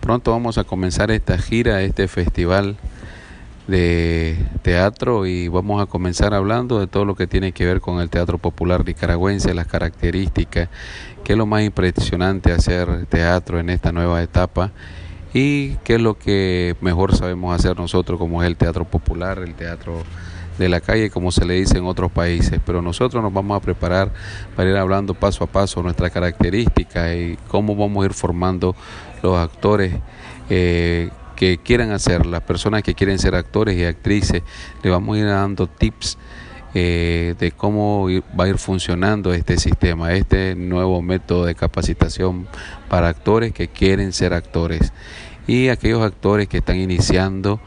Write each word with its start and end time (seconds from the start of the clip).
Pronto 0.00 0.30
vamos 0.30 0.58
a 0.58 0.64
comenzar 0.64 1.10
esta 1.10 1.38
gira, 1.38 1.82
este 1.82 2.08
festival 2.08 2.76
de 3.66 4.36
teatro 4.62 5.26
y 5.26 5.48
vamos 5.48 5.80
a 5.80 5.86
comenzar 5.86 6.34
hablando 6.34 6.80
de 6.80 6.86
todo 6.86 7.04
lo 7.04 7.14
que 7.14 7.26
tiene 7.26 7.52
que 7.52 7.66
ver 7.66 7.80
con 7.80 8.00
el 8.00 8.10
teatro 8.10 8.38
popular 8.38 8.84
nicaragüense, 8.84 9.54
las 9.54 9.66
características, 9.66 10.68
qué 11.22 11.32
es 11.34 11.38
lo 11.38 11.46
más 11.46 11.62
impresionante 11.62 12.52
hacer 12.52 13.06
teatro 13.06 13.60
en 13.60 13.70
esta 13.70 13.92
nueva 13.92 14.22
etapa 14.22 14.72
y 15.32 15.76
qué 15.84 15.94
es 15.96 16.00
lo 16.00 16.18
que 16.18 16.74
mejor 16.80 17.14
sabemos 17.14 17.54
hacer 17.54 17.78
nosotros 17.78 18.18
como 18.18 18.42
es 18.42 18.48
el 18.48 18.56
teatro 18.56 18.84
popular, 18.84 19.38
el 19.38 19.54
teatro 19.54 20.02
de 20.58 20.68
la 20.68 20.80
calle 20.80 21.08
como 21.08 21.30
se 21.32 21.44
le 21.44 21.54
dice 21.54 21.78
en 21.78 21.86
otros 21.86 22.10
países, 22.10 22.60
pero 22.66 22.82
nosotros 22.82 23.22
nos 23.22 23.32
vamos 23.32 23.56
a 23.56 23.60
preparar 23.60 24.12
para 24.56 24.68
ir 24.68 24.76
hablando 24.76 25.14
paso 25.14 25.44
a 25.44 25.46
paso 25.46 25.82
nuestras 25.82 26.10
características 26.10 27.14
y 27.14 27.38
cómo 27.48 27.76
vamos 27.76 28.02
a 28.02 28.06
ir 28.06 28.14
formando 28.14 28.74
los 29.22 29.36
actores 29.36 29.94
eh, 30.48 31.10
que 31.36 31.58
quieran 31.58 31.90
hacer, 31.92 32.26
las 32.26 32.42
personas 32.42 32.82
que 32.82 32.94
quieren 32.94 33.18
ser 33.18 33.34
actores 33.34 33.76
y 33.76 33.84
actrices, 33.84 34.42
le 34.82 34.90
vamos 34.90 35.16
a 35.16 35.20
ir 35.20 35.26
dando 35.26 35.66
tips 35.66 36.18
eh, 36.74 37.34
de 37.38 37.50
cómo 37.50 38.06
va 38.38 38.44
a 38.44 38.48
ir 38.48 38.58
funcionando 38.58 39.32
este 39.32 39.56
sistema, 39.56 40.12
este 40.12 40.54
nuevo 40.54 41.02
método 41.02 41.44
de 41.44 41.54
capacitación 41.54 42.46
para 42.88 43.08
actores 43.08 43.52
que 43.52 43.68
quieren 43.68 44.12
ser 44.12 44.34
actores 44.34 44.92
y 45.46 45.68
aquellos 45.68 46.02
actores 46.02 46.46
que 46.46 46.58
están 46.58 46.76
iniciando, 46.76 47.60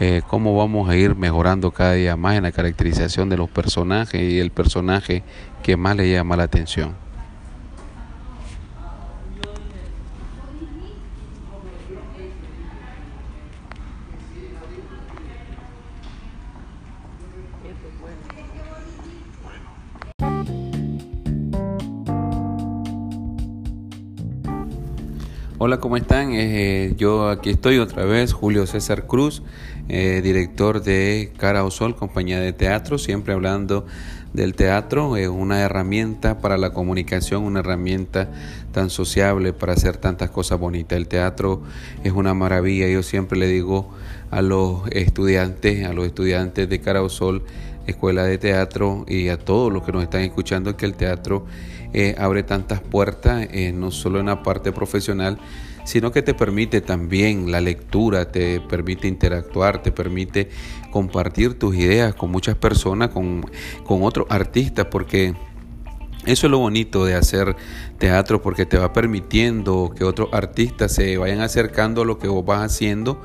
eh, 0.00 0.22
cómo 0.26 0.56
vamos 0.56 0.88
a 0.88 0.96
ir 0.96 1.14
mejorando 1.14 1.70
cada 1.70 1.92
día 1.92 2.16
más 2.16 2.36
en 2.36 2.42
la 2.42 2.52
caracterización 2.52 3.28
de 3.28 3.36
los 3.36 3.48
personajes 3.48 4.20
y 4.20 4.40
el 4.40 4.50
personaje 4.50 5.22
que 5.62 5.76
más 5.76 5.94
le 5.94 6.10
llama 6.10 6.36
la 6.36 6.44
atención. 6.44 7.07
Hola, 25.60 25.80
¿cómo 25.80 25.96
están? 25.96 26.34
Eh, 26.34 26.94
yo 26.98 27.28
aquí 27.28 27.50
estoy 27.50 27.78
otra 27.78 28.04
vez, 28.04 28.32
Julio 28.32 28.64
César 28.68 29.08
Cruz, 29.08 29.42
eh, 29.88 30.20
director 30.22 30.80
de 30.80 31.32
Cara 31.36 31.64
o 31.64 31.72
Sol, 31.72 31.96
compañía 31.96 32.38
de 32.38 32.52
teatro, 32.52 32.96
siempre 32.96 33.34
hablando 33.34 33.84
del 34.32 34.54
teatro, 34.54 35.16
es 35.16 35.26
una 35.26 35.58
herramienta 35.58 36.38
para 36.38 36.58
la 36.58 36.72
comunicación, 36.72 37.42
una 37.42 37.58
herramienta 37.58 38.30
tan 38.70 38.88
sociable 38.88 39.52
para 39.52 39.72
hacer 39.72 39.96
tantas 39.96 40.30
cosas 40.30 40.60
bonitas. 40.60 40.96
El 40.96 41.08
teatro 41.08 41.64
es 42.04 42.12
una 42.12 42.34
maravilla, 42.34 42.86
yo 42.86 43.02
siempre 43.02 43.36
le 43.36 43.48
digo 43.48 43.90
a 44.30 44.42
los 44.42 44.82
estudiantes, 44.92 45.84
a 45.88 45.92
los 45.92 46.06
estudiantes 46.06 46.68
de 46.68 46.80
Cara 46.80 47.02
o 47.02 47.08
Sol, 47.08 47.42
Escuela 47.88 48.22
de 48.22 48.38
Teatro 48.38 49.04
y 49.08 49.28
a 49.28 49.38
todos 49.38 49.72
los 49.72 49.82
que 49.82 49.90
nos 49.90 50.04
están 50.04 50.20
escuchando 50.20 50.76
que 50.76 50.86
el 50.86 50.94
teatro 50.94 51.46
eh, 51.92 52.14
abre 52.18 52.42
tantas 52.42 52.80
puertas, 52.80 53.48
eh, 53.50 53.72
no 53.72 53.90
solo 53.90 54.20
en 54.20 54.26
la 54.26 54.42
parte 54.42 54.72
profesional, 54.72 55.38
sino 55.84 56.12
que 56.12 56.22
te 56.22 56.34
permite 56.34 56.80
también 56.80 57.50
la 57.50 57.60
lectura, 57.60 58.30
te 58.30 58.60
permite 58.60 59.08
interactuar, 59.08 59.82
te 59.82 59.90
permite 59.90 60.50
compartir 60.90 61.58
tus 61.58 61.74
ideas 61.76 62.14
con 62.14 62.30
muchas 62.30 62.56
personas, 62.56 63.08
con, 63.08 63.46
con 63.84 64.02
otros 64.02 64.26
artistas, 64.28 64.86
porque 64.90 65.34
eso 66.26 66.46
es 66.46 66.50
lo 66.50 66.58
bonito 66.58 67.06
de 67.06 67.14
hacer 67.14 67.56
teatro, 67.96 68.42
porque 68.42 68.66
te 68.66 68.76
va 68.76 68.92
permitiendo 68.92 69.94
que 69.96 70.04
otros 70.04 70.28
artistas 70.32 70.92
se 70.92 71.16
vayan 71.16 71.40
acercando 71.40 72.02
a 72.02 72.04
lo 72.04 72.18
que 72.18 72.28
vos 72.28 72.44
vas 72.44 72.60
haciendo 72.60 73.22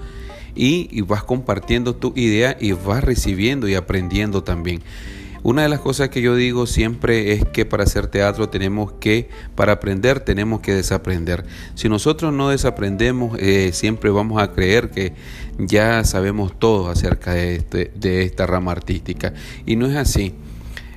y, 0.56 1.02
vas 1.02 1.24
compartiendo 1.24 1.96
tu 1.96 2.14
idea 2.16 2.56
y 2.60 2.72
vas 2.74 3.04
recibiendo 3.04 3.68
y 3.68 3.76
aprendiendo 3.76 4.44
también. 4.44 4.82
Una 5.44 5.64
de 5.64 5.70
las 5.70 5.82
cosas 5.82 6.10
que 6.10 6.22
yo 6.22 6.36
digo 6.36 6.66
siempre 6.66 7.34
es 7.34 7.46
que 7.46 7.66
para 7.66 7.84
hacer 7.84 8.08
teatro 8.08 8.50
tenemos 8.50 8.94
que, 8.94 9.30
para 9.56 9.74
aprender 9.74 10.22
tenemos 10.22 10.62
que 10.62 10.74
desaprender. 10.74 11.46
Si 11.76 11.90
nosotros 11.90 12.34
no 12.34 12.50
desaprendemos, 12.50 13.38
eh, 13.40 13.72
siempre 13.74 14.10
vamos 14.10 14.42
a 14.42 14.54
creer 14.54 14.90
que 14.90 15.14
ya 15.58 16.04
sabemos 16.06 16.58
todo 16.58 16.90
acerca 16.90 17.34
de, 17.34 17.58
este, 17.58 17.92
de 17.96 18.24
esta 18.24 18.48
rama 18.48 18.72
artística. 18.72 19.34
Y 19.66 19.76
no 19.76 19.86
es 19.86 19.98
así. 19.98 20.34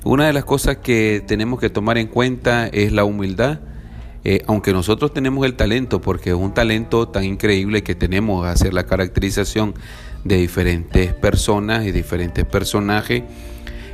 Una 0.05 0.29
de 0.29 0.33
las 0.33 0.45
cosas 0.45 0.77
que 0.77 1.25
tenemos 1.27 1.59
que 1.59 1.69
tomar 1.69 1.99
en 1.99 2.07
cuenta 2.07 2.69
es 2.69 2.93
la 2.93 3.05
humildad 3.05 3.59
eh, 4.29 4.43
aunque 4.49 4.73
nosotros 4.73 5.15
tenemos 5.15 5.47
el 5.47 5.55
talento, 5.55 6.01
porque 6.01 6.31
es 6.31 6.37
un 6.37 6.53
talento 6.53 7.07
tan 7.07 7.23
increíble 7.23 7.85
que 7.85 7.95
tenemos 7.95 8.45
hacer 8.45 8.75
la 8.75 8.85
caracterización 8.85 9.73
de 10.25 10.37
diferentes 10.39 11.15
personas 11.15 11.87
y 11.87 11.93
diferentes 11.93 12.45
personajes, 12.45 13.23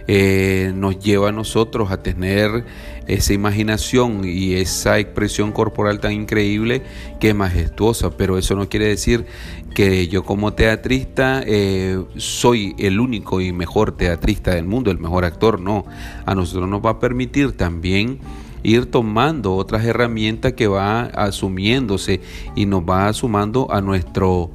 eh, 0.07 0.73
nos 0.75 0.99
lleva 0.99 1.29
a 1.29 1.33
nosotros 1.33 1.91
a 1.91 2.03
tener 2.03 2.65
esa 3.07 3.33
imaginación 3.33 4.23
y 4.25 4.55
esa 4.55 4.99
expresión 4.99 5.53
corporal 5.53 6.01
tan 6.01 6.13
increíble 6.13 6.83
que 7.21 7.31
es 7.31 7.35
majestuosa, 7.35 8.17
pero 8.17 8.39
eso 8.39 8.55
no 8.55 8.69
quiere 8.69 8.89
decir 8.89 9.27
que 9.75 10.09
yo 10.09 10.25
como 10.25 10.53
teatrista 10.53 11.43
eh, 11.45 12.03
soy 12.17 12.75
el 12.79 13.01
único 13.01 13.41
y 13.41 13.53
mejor 13.53 13.93
teatrista 13.97 14.55
del 14.55 14.67
mundo, 14.67 14.91
el 14.91 14.99
mejor 14.99 15.25
actor, 15.25 15.61
no, 15.61 15.85
a 16.27 16.35
nosotros 16.35 16.69
nos 16.69 16.85
va 16.85 16.91
a 16.91 17.01
permitir 17.01 17.53
también 17.53 18.19
ir 18.63 18.91
tomando 18.91 19.55
otras 19.55 19.85
herramientas 19.85 20.53
que 20.53 20.69
va 20.69 21.03
asumiéndose 21.03 22.21
y 22.55 22.67
nos 22.67 22.83
va 22.83 23.13
sumando 23.13 23.73
a 23.73 23.81
nuestro 23.81 24.51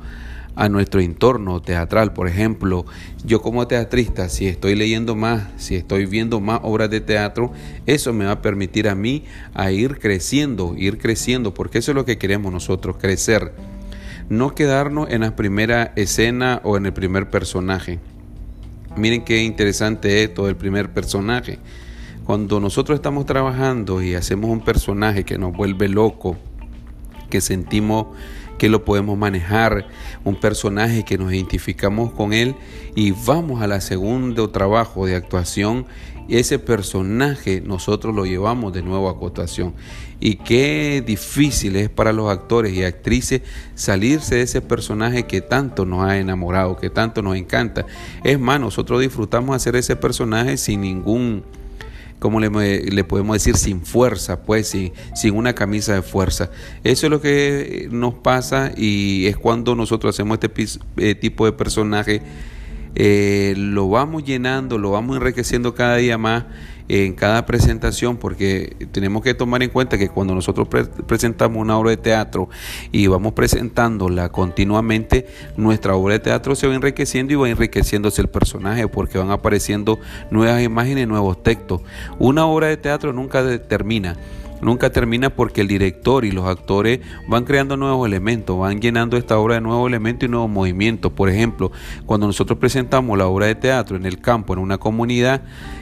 a 0.58 0.70
nuestro 0.70 1.00
entorno 1.00 1.62
teatral. 1.62 2.14
Por 2.14 2.28
ejemplo, 2.28 2.86
yo 3.24 3.42
como 3.42 3.68
teatrista, 3.68 4.28
si 4.28 4.48
estoy 4.48 4.76
leyendo 4.76 5.16
más, 5.16 5.44
si 5.58 5.76
estoy 5.76 6.08
viendo 6.08 6.42
más 6.42 6.60
obras 6.64 6.90
de 6.90 7.00
teatro, 7.00 7.54
eso 7.86 8.12
me 8.12 8.26
va 8.26 8.32
a 8.32 8.42
permitir 8.42 8.90
a 8.90 8.96
mí 8.96 9.24
a 9.54 9.72
ir 9.72 10.00
creciendo, 10.00 10.74
ir 10.76 10.98
creciendo, 10.98 11.54
porque 11.54 11.78
eso 11.78 11.92
es 11.92 11.96
lo 11.96 12.06
que 12.06 12.18
queremos 12.18 12.52
nosotros, 12.52 12.98
crecer. 12.98 13.54
No 14.30 14.56
quedarnos 14.56 15.10
en 15.12 15.22
la 15.22 15.36
primera 15.36 15.94
escena 15.96 16.60
o 16.64 16.76
en 16.76 16.88
el 16.88 16.94
primer 16.94 17.30
personaje. 17.30 18.00
Miren 18.98 19.24
qué 19.24 19.44
interesante 19.44 20.24
es 20.24 20.34
todo 20.34 20.50
el 20.50 20.56
primer 20.56 20.92
personaje. 20.92 21.60
Cuando 22.26 22.60
nosotros 22.60 22.98
estamos 22.98 23.28
trabajando 23.28 24.02
y 24.02 24.16
hacemos 24.16 24.50
un 24.50 24.66
personaje 24.66 25.24
que 25.24 25.38
nos 25.38 25.54
vuelve 25.54 25.88
loco, 25.88 26.36
que 27.30 27.42
sentimos 27.42 28.08
que 28.58 28.70
lo 28.70 28.84
podemos 28.84 29.18
manejar, 29.18 29.88
un 30.24 30.36
personaje 30.36 31.04
que 31.04 31.18
nos 31.18 31.32
identificamos 31.32 32.12
con 32.12 32.34
él 32.34 32.56
y 32.96 33.12
vamos 33.12 33.62
a 33.62 33.68
la 33.68 33.82
segundo 33.82 34.50
trabajo 34.50 35.06
de 35.06 35.16
actuación, 35.16 35.86
ese 36.30 36.60
personaje 36.60 37.62
nosotros 37.62 38.14
lo 38.14 38.26
llevamos 38.26 38.74
de 38.74 38.82
nuevo 38.82 39.08
a 39.08 39.12
actuación. 39.12 39.74
Y 40.20 40.36
qué 40.36 41.04
difícil 41.06 41.76
es 41.76 41.90
para 41.90 42.12
los 42.12 42.30
actores 42.30 42.74
y 42.74 42.84
actrices 42.84 43.42
salirse 43.76 44.36
de 44.36 44.42
ese 44.42 44.62
personaje 44.62 45.24
que 45.24 45.42
tanto 45.42 45.86
nos 45.86 46.04
ha 46.04 46.18
enamorado, 46.18 46.76
que 46.76 46.90
tanto 46.90 47.22
nos 47.22 47.36
encanta. 47.38 47.86
Es 48.24 48.40
más, 48.40 48.60
nosotros 48.60 49.00
disfrutamos 49.00 49.56
hacer 49.56 49.76
ese 49.76 49.96
personaje 49.96 50.58
sin 50.58 50.82
ningún 50.82 51.44
como 52.20 52.40
le, 52.40 52.50
le, 52.82 53.04
podemos 53.04 53.36
decir, 53.36 53.58
sin 53.58 53.82
fuerza, 53.82 54.42
pues, 54.42 54.70
sin, 54.70 54.94
sin 55.16 55.36
una 55.36 55.54
camisa 55.54 55.94
de 55.94 56.02
fuerza. 56.02 56.50
Eso 56.84 57.08
es 57.08 57.12
lo 57.12 57.22
que 57.22 57.88
nos 57.92 58.16
pasa 58.16 58.72
y 58.76 59.28
es 59.28 59.38
cuando 59.38 59.76
nosotros 59.76 60.16
hacemos 60.16 60.40
este 60.42 60.52
eh, 60.98 61.16
tipo 61.16 61.46
de 61.46 61.52
personaje, 61.52 62.22
eh, 63.00 63.54
lo 63.56 63.90
vamos 63.90 64.24
llenando, 64.24 64.80
lo 64.80 64.90
vamos 64.90 65.18
enriqueciendo 65.18 65.76
cada 65.76 65.98
día 65.98 66.18
más 66.18 66.46
en 66.88 67.14
cada 67.14 67.46
presentación, 67.46 68.18
porque 68.18 68.76
tenemos 68.92 69.22
que 69.22 69.36
tomar 69.36 69.62
en 69.62 69.70
cuenta 69.70 70.00
que 70.00 70.10
cuando 70.10 70.34
nosotros 70.34 70.68
presentamos 71.06 71.62
una 71.62 71.78
obra 71.78 71.92
de 71.92 71.98
teatro 71.98 72.50
y 72.92 73.06
vamos 73.06 73.34
presentándola 73.34 74.30
continuamente, 74.30 75.28
nuestra 75.58 75.94
obra 75.94 76.14
de 76.14 76.22
teatro 76.22 76.56
se 76.56 76.66
va 76.66 76.74
enriqueciendo 76.74 77.34
y 77.34 77.36
va 77.36 77.48
enriqueciéndose 77.48 78.20
el 78.20 78.30
personaje, 78.30 78.88
porque 78.88 79.20
van 79.20 79.30
apareciendo 79.30 80.00
nuevas 80.32 80.64
imágenes, 80.64 81.08
nuevos 81.08 81.44
textos. 81.44 81.82
Una 82.18 82.48
obra 82.48 82.66
de 82.66 82.78
teatro 82.78 83.14
nunca 83.14 83.60
termina 83.60 84.16
nunca 84.62 84.90
termina 84.92 85.30
porque 85.30 85.62
el 85.62 85.68
director 85.68 86.26
y 86.26 86.32
los 86.32 86.46
actores 86.46 87.00
van 87.28 87.46
creando 87.46 87.78
nuevos 87.78 88.08
elementos, 88.08 88.58
van 88.58 88.82
llenando 88.82 89.18
esta 89.18 89.38
obra 89.38 89.56
de 89.56 89.62
nuevos 89.62 89.88
elementos 89.88 90.28
y 90.28 90.32
nuevos 90.32 90.50
movimientos. 90.50 91.12
Por 91.12 91.30
ejemplo, 91.30 91.72
cuando 92.06 92.28
nosotros 92.28 92.60
presentamos 92.60 93.18
la 93.18 93.28
obra 93.28 93.48
de 93.48 93.56
teatro 93.56 93.98
en 93.98 94.06
el 94.06 94.20
campo, 94.20 94.54
en 94.54 94.60
una 94.60 94.78
comunidad, 94.78 95.42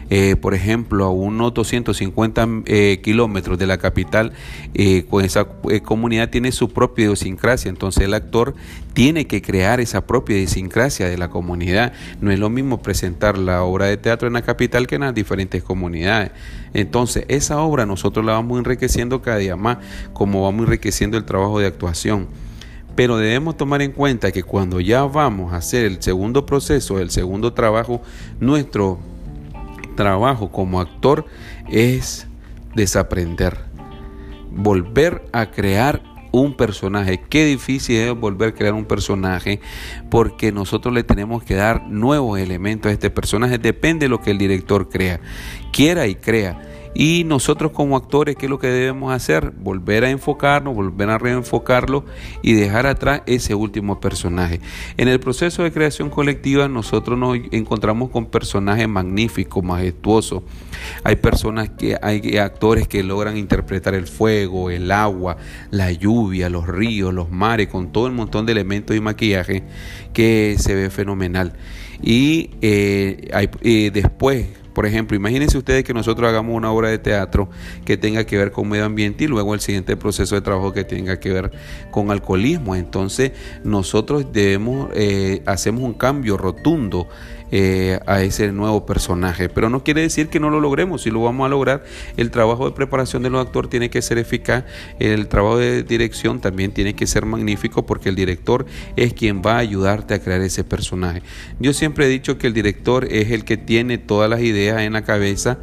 eh, 0.09 0.35
por 0.35 0.53
ejemplo, 0.53 1.05
a 1.05 1.11
unos 1.11 1.53
250 1.53 2.47
eh, 2.65 2.99
kilómetros 3.03 3.57
de 3.57 3.67
la 3.67 3.77
capital, 3.77 4.33
eh, 4.73 5.05
esa 5.23 5.47
comunidad 5.83 6.29
tiene 6.29 6.51
su 6.51 6.69
propia 6.69 7.05
idiosincrasia, 7.05 7.69
entonces 7.69 8.03
el 8.03 8.13
actor 8.13 8.55
tiene 8.93 9.27
que 9.27 9.41
crear 9.41 9.79
esa 9.79 10.05
propia 10.05 10.37
idiosincrasia 10.37 11.09
de 11.09 11.17
la 11.17 11.29
comunidad. 11.29 11.93
No 12.21 12.31
es 12.31 12.39
lo 12.39 12.49
mismo 12.49 12.81
presentar 12.81 13.37
la 13.37 13.63
obra 13.63 13.85
de 13.87 13.97
teatro 13.97 14.27
en 14.27 14.33
la 14.33 14.41
capital 14.41 14.87
que 14.87 14.95
en 14.95 15.01
las 15.01 15.13
diferentes 15.13 15.63
comunidades. 15.63 16.31
Entonces, 16.75 17.23
esa 17.29 17.61
obra 17.61 17.85
nosotros 17.85 18.25
la 18.25 18.33
vamos 18.33 18.59
enriqueciendo 18.59 19.21
cada 19.21 19.37
día 19.37 19.55
más, 19.55 19.77
como 20.11 20.43
vamos 20.43 20.65
enriqueciendo 20.65 21.17
el 21.17 21.23
trabajo 21.23 21.57
de 21.57 21.67
actuación. 21.67 22.27
Pero 22.97 23.15
debemos 23.15 23.55
tomar 23.55 23.81
en 23.81 23.93
cuenta 23.93 24.33
que 24.33 24.43
cuando 24.43 24.81
ya 24.81 25.03
vamos 25.03 25.53
a 25.53 25.57
hacer 25.57 25.85
el 25.85 26.01
segundo 26.01 26.45
proceso, 26.45 26.99
el 26.99 27.11
segundo 27.11 27.53
trabajo, 27.53 28.01
nuestro 28.41 28.99
trabajo 29.95 30.51
como 30.51 30.81
actor 30.81 31.25
es 31.69 32.27
desaprender, 32.75 33.57
volver 34.51 35.23
a 35.31 35.51
crear 35.51 36.03
un 36.41 36.53
personaje. 36.53 37.21
Qué 37.29 37.45
difícil 37.45 37.97
es 37.97 38.13
volver 38.15 38.49
a 38.49 38.53
crear 38.53 38.73
un 38.73 38.85
personaje 38.85 39.59
porque 40.09 40.51
nosotros 40.51 40.93
le 40.93 41.03
tenemos 41.03 41.43
que 41.43 41.55
dar 41.55 41.87
nuevos 41.87 42.39
elementos 42.39 42.89
a 42.89 42.93
este 42.93 43.09
personaje. 43.09 43.57
Depende 43.57 44.05
de 44.05 44.09
lo 44.09 44.21
que 44.21 44.31
el 44.31 44.37
director 44.37 44.89
crea, 44.89 45.21
quiera 45.71 46.07
y 46.07 46.15
crea. 46.15 46.74
Y 46.97 47.25
nosotros 47.25 47.73
como 47.73 47.97
actores, 47.97 48.37
¿qué 48.37 48.45
es 48.45 48.49
lo 48.49 48.57
que 48.57 48.67
debemos 48.67 49.13
hacer? 49.13 49.51
Volver 49.51 50.05
a 50.05 50.09
enfocarnos, 50.09 50.73
volver 50.73 51.09
a 51.09 51.17
reenfocarlo 51.17 52.05
y 52.41 52.53
dejar 52.53 52.87
atrás 52.87 53.21
ese 53.25 53.53
último 53.53 53.99
personaje. 53.99 54.61
En 54.95 55.09
el 55.09 55.19
proceso 55.19 55.63
de 55.63 55.73
creación 55.73 56.09
colectiva 56.09 56.69
nosotros 56.69 57.19
nos 57.19 57.37
encontramos 57.51 58.09
con 58.11 58.27
personajes 58.27 58.87
magníficos, 58.87 59.61
majestuosos. 59.61 60.43
Hay 61.03 61.17
personas 61.17 61.69
que, 61.69 61.97
hay 62.01 62.37
actores 62.37 62.87
que 62.87 63.03
logran 63.03 63.35
interpretar 63.35 63.93
el 63.93 64.07
fuego, 64.07 64.69
el 64.69 64.89
agua, 64.89 65.35
la 65.71 65.91
lluvia, 65.91 66.49
los 66.49 66.65
ríos, 66.65 67.13
los 67.13 67.29
mares, 67.29 67.67
con 67.67 67.91
todo 67.91 68.07
el 68.07 68.13
montón 68.13 68.45
de 68.45 68.53
elementos 68.53 68.95
y 68.95 69.01
maquillaje 69.01 69.63
que 70.13 70.55
se 70.57 70.73
ve 70.73 70.89
fenomenal. 70.89 71.53
Y 72.01 72.51
eh, 72.61 73.29
hay, 73.33 73.49
eh, 73.61 73.91
después 73.93 74.47
por 74.75 74.85
ejemplo, 74.85 75.15
imagínense 75.15 75.57
ustedes 75.57 75.85
que 75.85 75.93
nosotros 75.93 76.27
hagamos 76.29 76.53
una 76.53 76.69
obra 76.69 76.89
de 76.89 76.99
teatro 76.99 77.49
que 77.85 77.95
tenga 77.95 78.25
que 78.25 78.37
ver 78.37 78.51
con 78.51 78.67
medio 78.67 78.83
ambiente 78.83 79.23
y 79.23 79.27
luego 79.27 79.53
el 79.53 79.61
siguiente 79.61 79.95
proceso 79.95 80.35
de 80.35 80.41
trabajo 80.41 80.73
que 80.73 80.83
tenga 80.83 81.17
que 81.17 81.31
ver 81.31 81.51
con 81.91 82.11
alcoholismo. 82.11 82.75
Entonces, 82.75 83.31
nosotros 83.63 84.33
debemos, 84.33 84.89
eh, 84.93 85.41
hacemos 85.45 85.81
un 85.81 85.93
cambio 85.93 86.35
rotundo 86.35 87.07
eh, 87.51 87.99
a 88.07 88.21
ese 88.23 88.51
nuevo 88.51 88.87
personaje. 88.87 89.49
Pero 89.49 89.69
no 89.69 89.83
quiere 89.83 90.01
decir 90.01 90.29
que 90.29 90.39
no 90.39 90.49
lo 90.49 90.59
logremos, 90.59 91.03
si 91.03 91.11
lo 91.11 91.21
vamos 91.21 91.45
a 91.45 91.49
lograr, 91.49 91.83
el 92.17 92.31
trabajo 92.31 92.65
de 92.65 92.75
preparación 92.75 93.21
de 93.21 93.29
los 93.29 93.45
actores 93.45 93.69
tiene 93.69 93.91
que 93.91 94.01
ser 94.01 94.17
eficaz, 94.17 94.65
el 94.99 95.27
trabajo 95.27 95.59
de 95.59 95.83
dirección 95.83 96.41
también 96.41 96.71
tiene 96.71 96.95
que 96.95 97.05
ser 97.05 97.25
magnífico 97.25 97.85
porque 97.85 98.09
el 98.09 98.15
director 98.15 98.65
es 98.95 99.13
quien 99.13 99.43
va 99.45 99.53
a 99.53 99.59
ayudarte 99.59 100.15
a 100.15 100.19
crear 100.19 100.41
ese 100.41 100.63
personaje. 100.63 101.21
Yo 101.59 101.71
siempre 101.73 102.07
he 102.07 102.09
dicho 102.09 102.39
que 102.39 102.47
el 102.47 102.53
director 102.53 103.05
es 103.11 103.29
el 103.29 103.45
que 103.45 103.57
tiene 103.57 103.99
todas 103.99 104.27
las 104.27 104.41
ideas 104.41 104.64
en 104.69 104.93
la 104.93 105.03
cabeza 105.03 105.57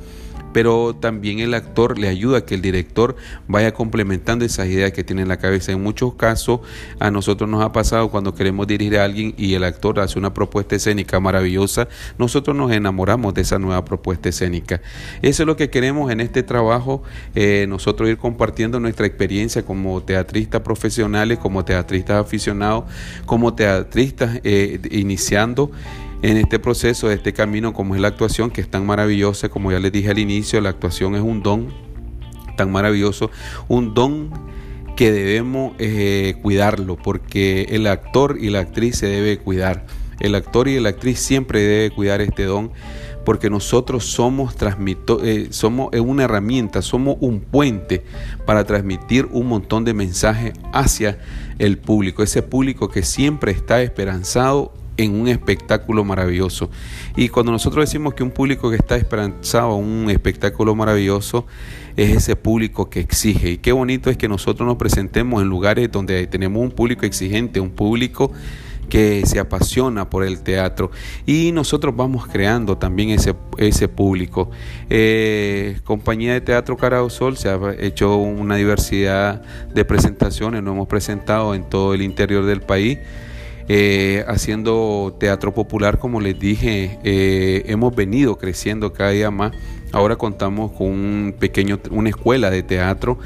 pero 0.53 0.95
también 0.95 1.39
el 1.39 1.55
actor 1.55 1.99
le 1.99 2.09
ayuda 2.09 2.39
a 2.39 2.45
que 2.45 2.55
el 2.55 2.63
director 2.63 3.17
vaya 3.49 3.73
complementando 3.73 4.45
esas 4.45 4.69
ideas 4.69 4.93
que 4.93 5.05
tiene 5.05 5.23
en 5.23 5.29
la 5.29 5.39
cabeza. 5.39 5.73
En 5.73 5.83
muchos 5.83 6.15
casos 6.15 6.61
a 6.99 7.11
nosotros 7.11 7.49
nos 7.49 7.63
ha 7.63 7.73
pasado 7.73 8.11
cuando 8.11 8.35
queremos 8.35 8.67
dirigir 8.67 8.99
a 8.99 9.05
alguien 9.05 9.35
y 9.37 9.55
el 9.55 9.65
actor 9.65 10.01
hace 10.01 10.19
una 10.19 10.35
propuesta 10.35 10.77
escénica 10.77 11.21
maravillosa, 11.21 11.89
nosotros 12.19 12.57
nos 12.57 12.71
enamoramos 12.73 13.35
de 13.35 13.43
esa 13.43 13.59
nueva 13.59 13.85
propuesta 13.85 14.29
escénica. 14.29 14.81
Eso 15.23 15.43
es 15.43 15.47
lo 15.47 15.57
que 15.57 15.71
queremos 15.71 16.11
en 16.11 16.21
este 16.21 16.43
trabajo, 16.43 17.03
eh, 17.35 17.67
nosotros 17.69 18.09
ir 18.09 18.19
compartiendo 18.19 18.81
nuestra 18.81 19.07
experiencia 19.07 19.65
como 19.65 20.03
teatristas 20.03 20.61
profesionales, 20.63 21.39
como 21.39 21.65
teatristas 21.65 22.21
aficionados, 22.21 22.85
como 23.27 23.55
teatristas 23.55 24.41
eh, 24.45 24.81
iniciando 24.91 25.71
en 26.23 26.37
este 26.37 26.61
proceso, 26.61 27.09
de 27.09 27.17
este 27.17 27.33
camino, 27.33 27.73
como 27.73 27.97
es 27.97 28.01
la 28.01 28.09
actuación, 28.09 28.51
que 28.51 28.61
es 28.61 28.69
tan 28.69 28.87
maravillosa, 28.87 29.49
como 29.49 29.73
ya 29.73 29.81
les 29.81 29.91
dije 29.91 30.11
al 30.11 30.19
inicio, 30.19 30.61
la 30.61 30.71
actuación 30.71 31.17
es 31.17 31.21
un 31.21 31.43
don 31.43 31.69
tan 32.57 32.71
maravilloso, 32.71 33.31
un 33.69 33.93
don 33.93 34.31
que 34.97 35.11
debemos 35.11 35.75
eh, 35.79 36.37
cuidarlo, 36.41 36.97
porque 36.97 37.67
el 37.71 37.89
actor 37.89 38.37
y 38.41 38.51
la 38.51 38.61
actriz 38.61 38.99
se 38.99 39.07
debe 39.07 39.39
cuidar. 39.39 39.87
El 40.21 40.37
actor 40.37 40.69
y 40.69 40.79
la 40.79 40.91
actriz 40.91 41.19
siempre 41.19 41.61
debe 41.61 41.91
cuidar 41.91 42.21
este 42.21 42.45
don, 42.45 42.71
porque 43.25 43.51
nosotros 43.51 44.05
somos, 44.05 44.55
transmito, 44.55 45.25
eh, 45.25 45.49
somos 45.51 45.91
una 45.97 46.25
herramienta, 46.25 46.83
somos 46.83 47.17
un 47.21 47.41
puente 47.41 48.05
para 48.47 48.65
transmitir 48.65 49.27
un 49.33 49.49
montón 49.49 49.85
de 49.85 49.95
mensajes 49.95 50.53
hacia 50.73 51.19
el 51.59 51.79
público, 51.79 52.23
ese 52.23 52.43
público 52.43 52.89
que 52.91 53.03
siempre 53.03 53.51
está 53.51 53.83
esperanzado 53.83 54.73
en 54.97 55.15
un 55.15 55.29
espectáculo 55.29 56.05
maravilloso. 56.05 56.71
Y 57.17 57.29
cuando 57.29 57.53
nosotros 57.53 57.85
decimos 57.85 58.15
que 58.15 58.23
un 58.23 58.31
público 58.31 58.71
que 58.71 58.77
está 58.77 58.97
esperanzado 58.97 59.79
en 59.79 59.85
un 59.85 60.11
espectáculo 60.11 60.75
maravilloso, 60.75 61.47
es 61.97 62.17
ese 62.17 62.37
público 62.37 62.89
que 62.89 63.01
exige. 63.01 63.51
Y 63.53 63.59
qué 63.59 63.73
bonito 63.73 64.11
es 64.11 64.17
que 64.17 64.29
nosotros 64.29 64.67
nos 64.67 64.77
presentemos 64.77 65.43
en 65.43 65.49
lugares 65.49 65.91
donde 65.91 66.27
tenemos 66.27 66.63
un 66.63 66.71
público 66.71 67.07
exigente, 67.07 67.61
un 67.61 67.71
público 67.71 68.33
que 68.89 69.25
se 69.25 69.39
apasiona 69.39 70.11
por 70.11 70.23
el 70.23 70.43
teatro 70.43 70.91
y 71.25 71.51
nosotros 71.53 71.97
vamos 71.97 72.27
creando 72.27 72.77
también 72.77 73.09
ese, 73.09 73.35
ese 73.57 73.89
público. 73.89 74.51
Eh, 74.91 75.81
compañía 75.85 76.35
de 76.35 76.43
Teatro 76.43 76.77
Carao 76.77 77.09
Sol 77.09 77.39
se 77.39 77.49
ha 77.49 77.59
hecho 77.79 78.17
una 78.17 78.57
diversidad 78.57 79.41
de 79.73 79.87
presentaciones, 79.87 80.63
nos 80.63 80.75
hemos 80.75 80.89
presentado 80.89 81.55
en 81.55 81.65
todo 81.71 81.95
el 81.95 82.03
interior 82.03 82.45
del 82.45 82.61
país. 82.61 82.99
Eh, 83.69 84.25
haciendo 84.27 85.17
teatro 85.19 85.55
popular, 85.55 85.99
como 85.99 86.21
les 86.21 86.39
dije, 86.39 86.99
eh, 87.05 87.63
hemos 87.67 87.95
venido 87.95 88.37
creciendo 88.37 88.93
cada 88.93 89.11
día 89.11 89.31
más. 89.31 89.53
Ahora 89.93 90.17
contamos 90.17 90.73
con 90.73 90.89
un 90.89 91.35
pequeño, 91.39 91.79
una 91.91 92.09
escuela 92.09 92.51
de 92.51 92.63
teatro. 92.63 93.19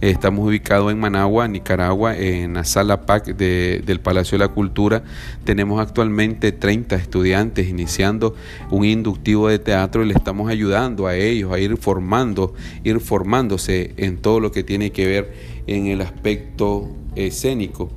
Estamos 0.00 0.46
ubicados 0.46 0.90
en 0.90 0.98
Managua, 0.98 1.48
Nicaragua, 1.48 2.16
en 2.16 2.54
la 2.54 2.64
sala 2.64 3.06
PAC 3.06 3.36
del 3.36 4.00
Palacio 4.00 4.36
de 4.36 4.44
la 4.44 4.52
Cultura. 4.52 5.02
Tenemos 5.44 5.80
actualmente 5.80 6.52
30 6.52 6.96
estudiantes 6.96 7.68
iniciando 7.68 8.34
un 8.70 8.84
inductivo 8.84 9.48
de 9.48 9.58
teatro 9.58 10.02
y 10.02 10.08
le 10.08 10.14
estamos 10.14 10.50
ayudando 10.50 11.06
a 11.06 11.16
ellos 11.16 11.52
a 11.52 11.58
ir 11.58 11.76
formando, 11.76 12.54
ir 12.82 13.00
formándose 13.00 13.94
en 13.96 14.18
todo 14.18 14.40
lo 14.40 14.50
que 14.50 14.62
tiene 14.62 14.92
que 14.92 15.06
ver 15.06 15.32
en 15.66 15.86
el 15.86 16.00
aspecto 16.00 16.90
escénico. 17.14 17.90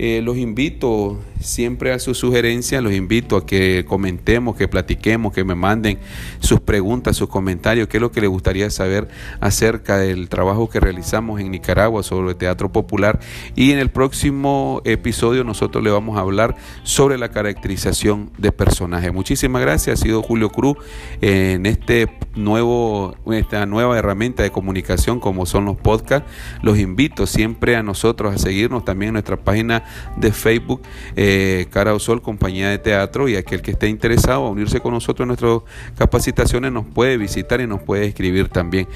Eh, 0.00 0.20
los 0.22 0.36
invito 0.38 1.18
siempre 1.40 1.92
a 1.92 1.98
sus 1.98 2.18
sugerencias, 2.18 2.82
los 2.82 2.92
invito 2.92 3.36
a 3.36 3.46
que 3.46 3.84
comentemos, 3.86 4.56
que 4.56 4.68
platiquemos, 4.68 5.32
que 5.32 5.44
me 5.44 5.54
manden 5.54 5.98
sus 6.40 6.60
preguntas, 6.60 7.16
sus 7.16 7.28
comentarios, 7.28 7.88
qué 7.88 7.98
es 7.98 8.00
lo 8.00 8.10
que 8.10 8.20
les 8.20 8.30
gustaría 8.30 8.70
saber 8.70 9.08
acerca 9.40 9.98
del 9.98 10.28
trabajo 10.28 10.68
que 10.68 10.80
realizamos 10.80 11.40
en 11.40 11.50
Nicaragua 11.50 12.02
sobre 12.02 12.30
el 12.30 12.36
teatro 12.36 12.72
popular. 12.72 13.20
Y 13.54 13.72
en 13.72 13.78
el 13.78 13.90
próximo 13.90 14.82
episodio 14.84 15.44
nosotros 15.44 15.84
le 15.84 15.90
vamos 15.90 16.16
a 16.16 16.20
hablar 16.20 16.56
sobre 16.82 17.18
la 17.18 17.30
caracterización 17.30 18.30
de 18.38 18.52
personajes. 18.52 19.12
Muchísimas 19.12 19.62
gracias, 19.62 20.00
ha 20.00 20.02
sido 20.02 20.22
Julio 20.22 20.50
Cruz 20.50 20.76
en 21.20 21.66
este 21.66 22.08
nuevo, 22.34 23.14
esta 23.32 23.66
nueva 23.66 23.98
herramienta 23.98 24.42
de 24.42 24.50
comunicación 24.50 25.20
como 25.20 25.46
son 25.46 25.64
los 25.64 25.76
podcasts. 25.76 26.30
Los 26.62 26.78
invito 26.78 27.26
siempre 27.26 27.76
a 27.76 27.82
nosotros 27.82 28.34
a 28.34 28.38
seguirnos 28.38 28.84
también 28.84 29.08
en 29.08 29.12
nuestra 29.14 29.36
página 29.36 29.84
de 30.16 30.32
Facebook. 30.32 30.82
Eh, 31.16 31.27
Cara 31.70 31.94
o 31.94 31.98
Sol, 31.98 32.22
compañía 32.22 32.70
de 32.70 32.78
teatro, 32.78 33.28
y 33.28 33.36
aquel 33.36 33.62
que 33.62 33.72
esté 33.72 33.88
interesado 33.88 34.46
a 34.46 34.50
unirse 34.50 34.80
con 34.80 34.92
nosotros 34.92 35.24
en 35.24 35.28
nuestras 35.28 35.60
capacitaciones 35.96 36.72
nos 36.72 36.86
puede 36.86 37.16
visitar 37.16 37.60
y 37.60 37.66
nos 37.66 37.82
puede 37.82 38.06
escribir 38.06 38.48
también. 38.48 38.88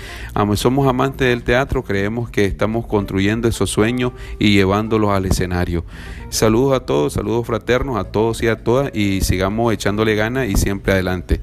Somos 0.55 0.89
amantes 0.89 1.29
del 1.29 1.43
teatro, 1.43 1.83
creemos 1.83 2.31
que 2.31 2.45
estamos 2.45 2.87
construyendo 2.87 3.49
esos 3.49 3.71
sueños 3.71 4.13
y 4.39 4.53
llevándolos 4.55 5.11
al 5.11 5.27
escenario. 5.27 5.85
Saludos 6.29 6.75
a 6.75 6.87
todos, 6.87 7.13
saludos 7.13 7.47
fraternos 7.47 7.97
a 7.99 8.05
todos 8.05 8.43
y 8.43 8.49
a 8.49 8.63
todas 8.63 8.95
y 8.95 9.21
sigamos 9.21 9.73
echándole 9.73 10.15
ganas 10.15 10.49
y 10.49 10.57
siempre 10.57 10.93
adelante. 10.93 11.41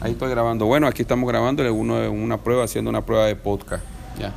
Ahí 0.00 0.12
estoy 0.12 0.30
grabando. 0.30 0.66
Bueno, 0.66 0.88
aquí 0.88 1.02
estamos 1.02 1.28
grabando 1.28 1.62
una 1.72 2.38
prueba, 2.38 2.64
haciendo 2.64 2.90
una 2.90 3.06
prueba 3.06 3.26
de 3.26 3.36
podcast. 3.36 3.84
Ya. 4.18 4.32